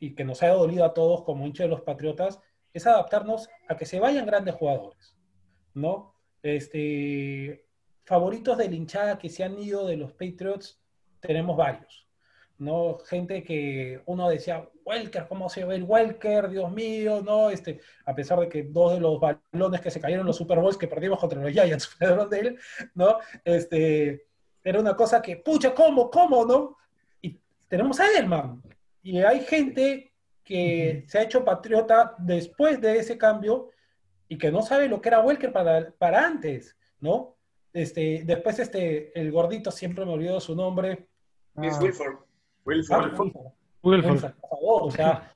[0.00, 2.40] y que nos ha dolido a todos como hincha de los Patriotas,
[2.72, 5.16] es adaptarnos a que se vayan grandes jugadores,
[5.74, 6.14] ¿no?
[6.42, 7.66] Este,
[8.04, 10.80] favoritos de hinchada que se han ido de los Patriots,
[11.20, 12.10] tenemos varios.
[12.60, 12.98] ¿no?
[13.06, 16.50] Gente que uno decía, Welker, ¿cómo se ve el Welker?
[16.50, 17.48] Dios mío, ¿no?
[17.48, 20.58] Este, a pesar de que dos de los balones que se cayeron en los Super
[20.58, 22.58] Bowls que perdimos contra los Giants fueron de él,
[22.94, 23.18] ¿no?
[23.44, 24.26] Este,
[24.62, 26.10] era una cosa que, pucha, ¿cómo?
[26.10, 26.44] ¿Cómo?
[26.44, 26.76] ¿No?
[27.22, 28.62] Y tenemos a Edelman.
[29.02, 30.12] Y hay gente
[30.44, 33.70] que se ha hecho patriota después de ese cambio
[34.28, 37.36] y que no sabe lo que era Welker para, para antes, ¿no?
[37.72, 41.08] Este, después este, el gordito, siempre me olvido su nombre.
[41.62, 41.80] Es ah.
[41.80, 42.16] Wilford.
[42.64, 43.04] Wilford.
[43.04, 44.20] Ah, Wilford.
[44.20, 45.32] Por favor, o sea,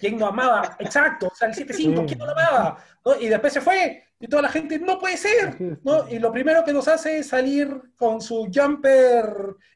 [0.00, 0.76] ¿quién no amaba?
[0.78, 2.78] Exacto, o sea, el 7-5, ¿quién no lo amaba?
[3.20, 6.08] Y después se fue, y toda la gente, no puede ser, ¿no?
[6.08, 9.26] Y lo primero que nos hace es salir con su jumper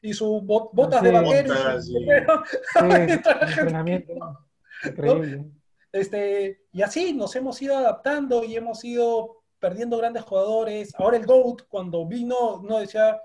[0.01, 1.53] y sus botas de vaquero.
[5.91, 10.93] Este, y así nos hemos ido adaptando y hemos ido perdiendo grandes jugadores.
[10.95, 13.19] Ahora el GOAT, cuando vino, no decía,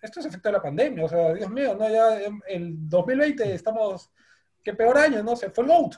[0.00, 4.10] esto es efecto de la pandemia, o sea, Dios mío, no, ya el 2020 estamos,
[4.62, 5.36] qué peor año, ¿no?
[5.36, 5.96] Se fue el GOAT.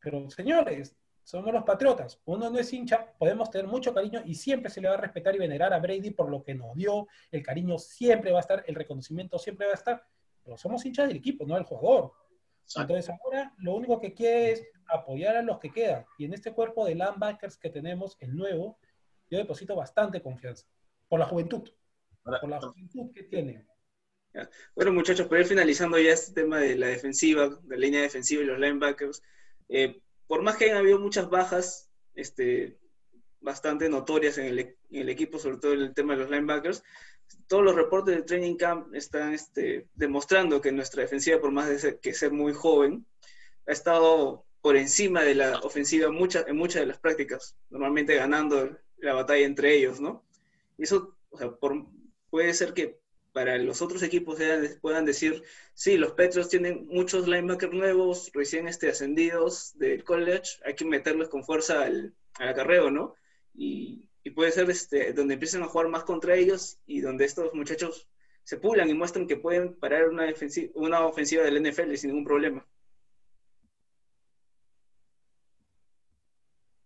[0.00, 0.96] Pero señores,
[1.28, 2.18] somos los patriotas.
[2.24, 5.34] Uno no es hincha, podemos tener mucho cariño y siempre se le va a respetar
[5.34, 7.06] y venerar a Brady por lo que nos dio.
[7.30, 10.02] El cariño siempre va a estar, el reconocimiento siempre va a estar.
[10.42, 12.12] Pero somos hinchas del equipo, no del jugador.
[12.76, 16.06] Entonces ahora lo único que quiere es apoyar a los que quedan.
[16.16, 18.78] Y en este cuerpo de linebackers que tenemos, el nuevo,
[19.30, 20.66] yo deposito bastante confianza.
[21.10, 21.68] Por la juventud.
[22.22, 23.66] Por la juventud que tiene.
[24.74, 28.42] Bueno, muchachos, para ir finalizando ya este tema de la defensiva, de la línea defensiva
[28.42, 29.22] y los linebackers,
[29.68, 32.78] eh, por más que hayan habido muchas bajas este,
[33.40, 36.84] bastante notorias en el, en el, equipo, sobre todo en el tema de los linebackers,
[37.46, 41.78] todos los reportes de training camp están este, demostrando que nuestra defensiva, por más de
[41.78, 43.06] ser, que ser muy joven,
[43.66, 48.76] ha estado por encima de la ofensiva mucha, en muchas de las prácticas, normalmente ganando
[48.98, 50.24] la batalla entre ellos, ¿no?
[50.76, 51.86] Y eso, o sea, por,
[52.30, 52.98] puede ser que
[53.38, 54.36] para los otros equipos
[54.80, 60.74] puedan decir, sí, los Petros tienen muchos linebackers nuevos, recién este, ascendidos del college, hay
[60.74, 63.14] que meterlos con fuerza al, al acarreo, ¿no?
[63.54, 67.54] Y, y puede ser este, donde empiecen a jugar más contra ellos y donde estos
[67.54, 68.08] muchachos
[68.42, 70.26] se pulan y muestran que pueden parar una,
[70.74, 72.66] una ofensiva del NFL sin ningún problema.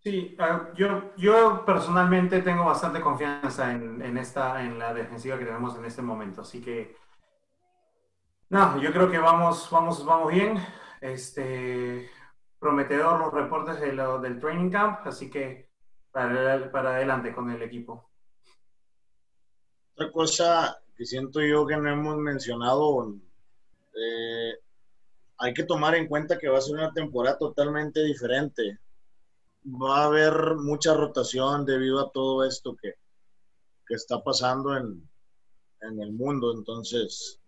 [0.03, 5.45] Sí, uh, yo, yo personalmente tengo bastante confianza en, en, esta, en la defensiva que
[5.45, 6.97] tenemos en este momento, así que
[8.53, 10.59] no, yo creo que vamos, vamos, vamos bien.
[11.01, 12.11] Este,
[12.59, 15.71] prometedor los reportes de del training camp, así que
[16.11, 18.11] para, para adelante con el equipo.
[19.95, 23.15] Otra cosa que siento yo que no hemos mencionado,
[23.95, 24.59] eh,
[25.38, 28.79] hay que tomar en cuenta que va a ser una temporada totalmente diferente.
[29.64, 32.94] Va a haber mucha rotación debido a todo esto que,
[33.87, 35.09] que está pasando en,
[35.83, 36.53] en el mundo.
[36.53, 37.40] Entonces,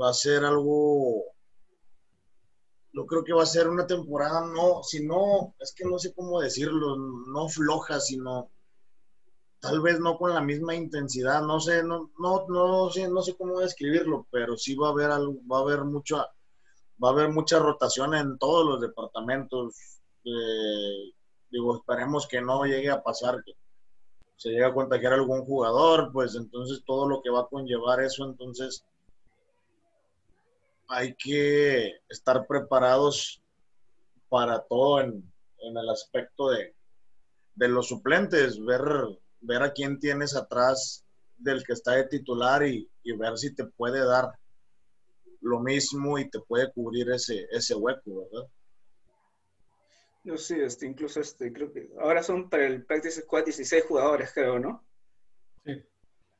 [0.00, 1.24] va a ser algo
[2.92, 6.12] yo creo que va a ser una temporada, no, si no, es que no sé
[6.12, 8.50] cómo decirlo, no floja, sino
[9.60, 13.36] tal vez no con la misma intensidad, no sé, no, no, no, sé, no sé
[13.36, 16.16] cómo describirlo, pero sí va a haber algo, va a haber mucha,
[17.02, 19.99] va a haber mucha rotación en todos los departamentos.
[20.22, 23.54] Digo, esperemos que no llegue a pasar que
[24.36, 28.24] se llegue a contagiar algún jugador, pues entonces todo lo que va a conllevar eso,
[28.24, 28.86] entonces
[30.88, 33.42] hay que estar preparados
[34.30, 36.74] para todo en, el aspecto de,
[37.68, 38.82] los suplentes, ver,
[39.42, 41.04] ver a quién tienes atrás
[41.36, 44.32] del que está de titular y, ver si te puede dar
[45.42, 48.48] lo mismo y te puede cubrir ese, ese hueco, ¿verdad?
[50.22, 54.32] No sé, este, incluso este, creo que ahora son para el Practice Squad 16 jugadores,
[54.34, 54.84] creo, ¿no?
[55.64, 55.82] Sí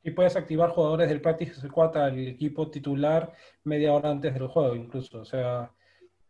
[0.02, 3.32] y puedes activar jugadores del Practice Squad al equipo titular
[3.64, 5.20] media hora antes del juego, incluso.
[5.20, 5.72] O sea,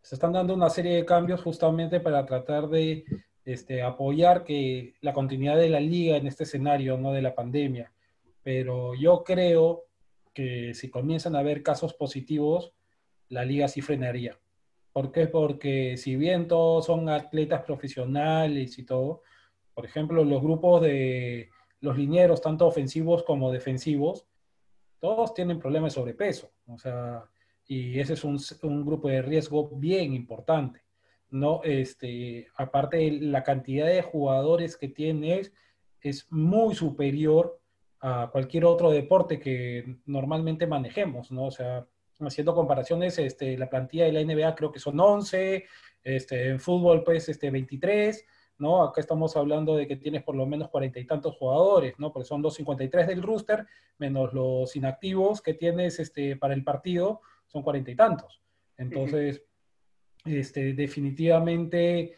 [0.02, 3.04] se están dando una serie de cambios justamente para tratar de
[3.44, 7.92] este, apoyar que la continuidad de la liga en este escenario, no de la pandemia.
[8.42, 9.84] Pero yo creo
[10.34, 12.72] que si comienzan a haber casos positivos,
[13.28, 14.38] la liga sí frenaría.
[14.92, 15.26] ¿Por qué?
[15.26, 19.22] Porque si bien todos son atletas profesionales y todo,
[19.74, 21.50] por ejemplo, los grupos de
[21.80, 24.26] los linieros, tanto ofensivos como defensivos,
[24.98, 26.50] todos tienen problemas de sobrepeso.
[26.66, 27.24] O sea,
[27.66, 30.82] y ese es un, un, grupo de riesgo bien importante.
[31.30, 31.62] ¿no?
[31.62, 35.52] Este, aparte, la cantidad de jugadores que tienes
[36.00, 37.60] es muy superior
[38.00, 41.46] a cualquier otro deporte que normalmente manejemos, ¿no?
[41.46, 41.86] O sea,
[42.26, 45.64] haciendo comparaciones, este, la plantilla de la NBA creo que son 11,
[46.02, 48.24] este, en fútbol pues este, 23,
[48.58, 48.82] ¿no?
[48.82, 52.12] Acá estamos hablando de que tienes por lo menos cuarenta y tantos jugadores, ¿no?
[52.12, 53.66] Porque son 253 del rooster,
[53.98, 58.40] menos los inactivos que tienes este, para el partido, son cuarenta y tantos.
[58.76, 59.42] Entonces,
[60.24, 62.16] definitivamente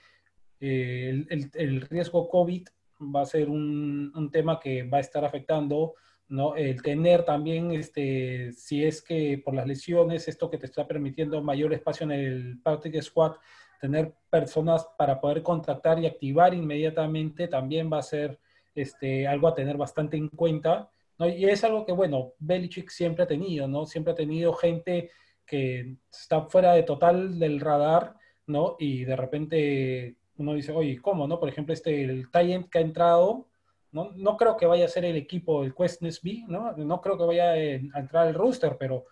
[0.60, 2.68] eh, el, riesgo COVID
[3.14, 5.94] va a ser un, tema que va a estar afectando,
[6.32, 6.56] ¿no?
[6.56, 11.42] El tener también, este, si es que por las lesiones, esto que te está permitiendo
[11.42, 13.32] mayor espacio en el practice squad,
[13.78, 18.38] tener personas para poder contactar y activar inmediatamente también va a ser
[18.74, 20.88] este, algo a tener bastante en cuenta.
[21.18, 21.28] ¿no?
[21.28, 23.84] Y es algo que, bueno, Belichick siempre ha tenido, ¿no?
[23.84, 25.10] Siempre ha tenido gente
[25.44, 28.14] que está fuera de total del radar,
[28.46, 28.76] ¿no?
[28.78, 31.38] Y de repente uno dice, oye, ¿cómo, no?
[31.38, 33.48] Por ejemplo, este, el que ha entrado,
[33.92, 34.10] ¿no?
[34.16, 36.72] No creo que vaya a ser el equipo, el Quest B, ¿no?
[36.72, 39.04] No creo que vaya a entrar el rooster, pero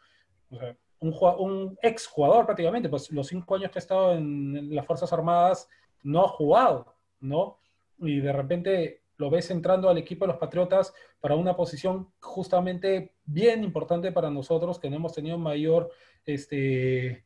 [1.00, 5.12] un, un ex jugador prácticamente, pues los cinco años que ha estado en, las Fuerzas
[5.12, 5.68] Armadas
[6.02, 7.58] no ha jugado, ¿no?
[7.98, 13.12] Y de repente lo ves entrando al equipo de los Patriotas para una posición justamente
[13.26, 15.90] bien importante para nosotros, que no hemos tenido mayor
[16.24, 17.24] este,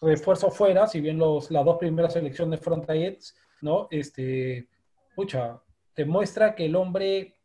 [0.00, 3.88] refuerzo fuera, si bien los, las dos primeras selecciones fueron Tayets, ¿no?
[3.90, 4.68] Este,
[5.16, 5.60] pucha,
[5.96, 7.36] demuestra que el hombre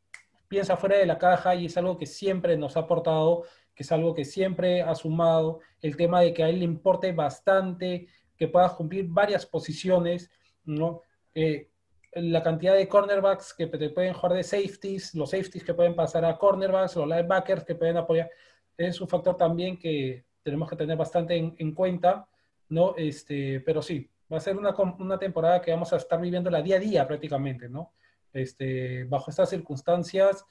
[0.48, 3.44] piensa fuera de la caja y es algo que siempre nos ha aportado
[3.78, 7.12] que es algo que siempre ha sumado, el tema de que a él le importe
[7.12, 10.32] bastante que pueda cumplir varias posiciones,
[10.66, 11.04] ¿no?
[11.36, 11.70] Eh,
[12.14, 16.26] la cantidad de cornerbacks que te pueden jugar de safeties, los safeties que pueden pasar
[16.26, 18.32] a cornerbacks, los linebackers que pueden apoyar,
[18.76, 22.28] es un factor también que tenemos que tener bastante en, cuenta,
[22.70, 22.96] ¿no?
[22.98, 26.64] Este, pero sí, va a ser una, una, temporada que vamos a estar viviendo la
[26.64, 27.94] día a día prácticamente, ¿no?
[28.38, 30.46] Este, bajo estas circunstancias,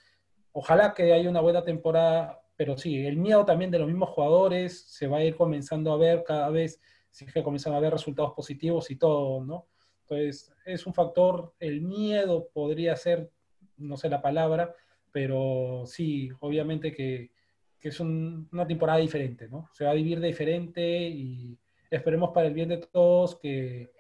[0.53, 4.81] ojalá que haya una buena temporada pero sí, el miedo también de los mismos jugadores
[4.89, 6.81] se va a ir comenzando a ver cada vez,
[7.11, 9.67] si que comienzan a ver resultados positivos y todo, ¿no?
[10.03, 13.31] Entonces, es un factor, el miedo podría ser,
[13.77, 14.75] no sé la palabra,
[15.13, 17.31] pero sí, obviamente que,
[17.79, 19.69] que es una temporada diferente, ¿no?
[19.75, 21.59] Se va a vivir de diferente y
[21.91, 23.91] esperemos para el bien de todos que,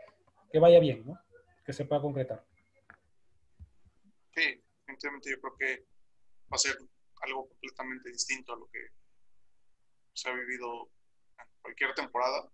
[0.50, 1.18] que vaya bien, ¿no?
[1.64, 2.44] que se pueda concretar.
[4.96, 5.86] Definitivamente yo creo que
[6.50, 6.78] va a ser
[7.22, 8.88] algo completamente distinto a lo que
[10.14, 10.90] se ha vivido
[11.38, 12.50] en cualquier temporada.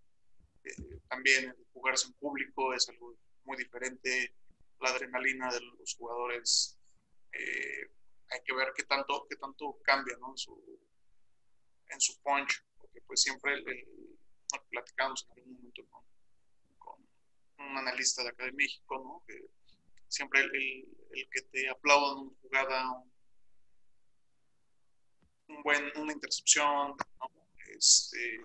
[0.63, 3.15] Eh, también jugarse en público es algo
[3.45, 4.35] muy diferente.
[4.79, 6.77] La adrenalina de los jugadores,
[7.31, 7.89] eh,
[8.29, 10.31] hay que ver qué tanto, qué tanto cambia ¿no?
[10.31, 10.79] en, su,
[11.87, 14.17] en su punch, porque pues siempre el,
[14.69, 16.03] platicamos en algún momento con,
[16.77, 19.23] con, un analista de acá de México, ¿no?
[19.25, 19.49] que
[20.13, 23.03] siempre el, el, que te aplaudan una jugada,
[25.47, 26.95] un buen, una intercepción,
[27.75, 28.41] este,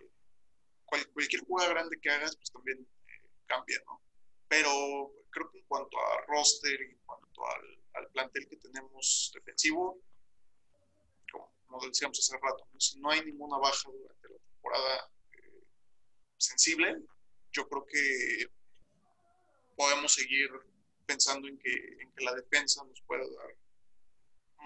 [0.87, 4.01] cualquier jugada grande que hagas, pues también eh, cambia, ¿no?
[4.49, 4.71] Pero
[5.29, 10.01] creo que en cuanto a roster y en cuanto al, al plantel que tenemos defensivo,
[11.31, 15.65] como, decíamos hace rato, si no hay ninguna baja durante la temporada eh,
[16.39, 16.97] sensible,
[17.53, 18.51] yo creo que
[19.77, 20.49] podemos seguir
[21.09, 23.57] pensando en que, en que la defensa nos puede dar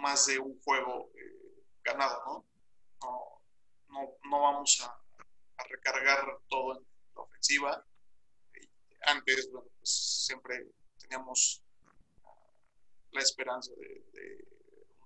[0.00, 2.46] más de un juego eh, ganado, ¿no?
[3.88, 4.16] ¿no?
[4.24, 4.98] No, vamos a,
[5.68, 7.86] recargar todo en la ofensiva.
[9.02, 10.66] Antes, bueno, pues siempre
[10.98, 11.62] teníamos
[13.12, 14.44] la esperanza de,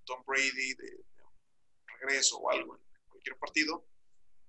[0.07, 3.85] Tom Brady, de, un regreso o algo en cualquier partido.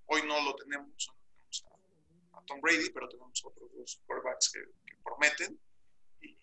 [0.06, 1.66] Hoy no lo tenemos, no tenemos
[2.32, 5.60] a, Tom Brady, pero tenemos otros dos quarterbacks que prometen.
[6.22, 6.38] Y,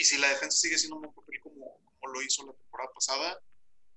[0.00, 1.78] y, si la defensa sigue siendo un papel como,
[2.12, 3.40] lo hizo la temporada pasada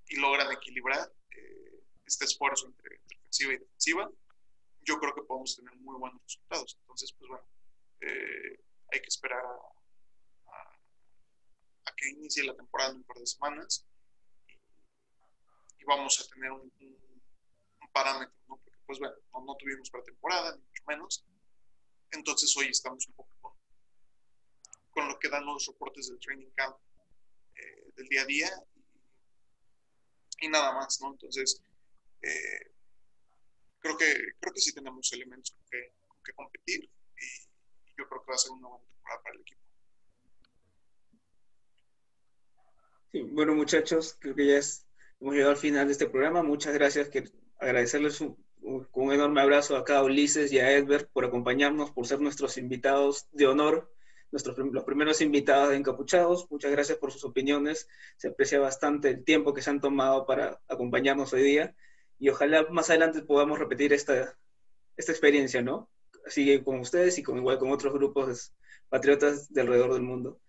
[0.08, 4.12] y logran equilibrar eh, este esfuerzo entre, ofensiva y defensiva,
[4.82, 6.78] yo creo que podemos tener muy buenos resultados.
[6.82, 7.45] Entonces, pues bueno,
[8.01, 8.60] eh,
[8.91, 9.70] hay que esperar a,
[11.95, 13.86] que inicie la temporada en un par de semanas
[14.47, 16.72] y, vamos a tener un
[17.91, 18.58] parámetro, ¿no?
[18.58, 21.26] Porque, pues bueno, no, no, tuvimos pretemporada, ni mucho menos.
[22.12, 23.34] Entonces, hoy estamos un poco
[24.94, 26.76] con, lo que dan los reportes del training camp
[27.56, 28.50] eh, del día a día
[30.39, 31.12] y, nada más, ¿no?
[31.12, 31.62] Entonces,
[32.22, 32.72] eh,
[33.80, 36.89] creo, que, creo que sí tenemos elementos con que, con que competir y,
[37.96, 39.62] yo creo que va a ser una buena temporada para el equipo.
[43.36, 44.88] Bueno, muchachos, creo que ya es,
[45.20, 46.41] hemos llegado al final de este programa.
[46.41, 47.10] Muchas gracias.
[47.10, 52.20] Que, agradecerles un, un, enorme abrazo a Ulises y a Edbert por acompañarnos, por ser
[52.20, 53.93] nuestros invitados de honor,
[54.34, 56.50] nuestros los primeros invitados de Encapuchados.
[56.50, 57.88] Muchas gracias por sus opiniones.
[58.18, 61.76] Se aprecia bastante el tiempo que se han tomado para acompañarnos hoy día.
[62.18, 64.36] Y ojalá más adelante podamos repetir esta,
[64.98, 65.88] esta experiencia, ¿no?
[66.26, 68.56] Así con ustedes y con igual con otros grupos
[68.90, 70.40] patriotas de alrededor del mundo.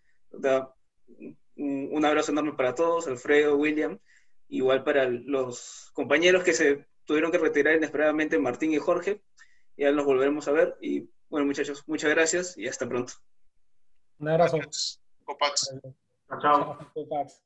[1.57, 3.99] Un abrazo enorme para todos, Alfredo, William,
[4.49, 9.21] igual para los compañeros que se tuvieron que retirar inesperadamente, Martín y Jorge.
[9.77, 10.79] Ya nos volveremos a ver.
[10.81, 13.13] Y bueno, muchachos, muchas gracias y hasta pronto.
[14.19, 14.59] Un abrazo.
[15.25, 15.75] Copax.
[16.41, 16.79] Chao.
[16.95, 17.43] Copax.